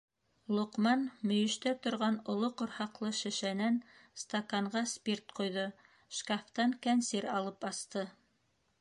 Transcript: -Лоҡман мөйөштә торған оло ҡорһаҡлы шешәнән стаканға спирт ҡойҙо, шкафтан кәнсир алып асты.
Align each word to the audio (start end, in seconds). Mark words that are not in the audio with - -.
-Лоҡман 0.59 1.01
мөйөштә 1.31 1.73
торған 1.83 2.17
оло 2.35 2.49
ҡорһаҡлы 2.61 3.11
шешәнән 3.19 3.77
стаканға 4.23 4.83
спирт 4.95 5.37
ҡойҙо, 5.41 5.69
шкафтан 6.21 6.77
кәнсир 6.87 7.33
алып 7.39 7.73
асты. 7.73 8.09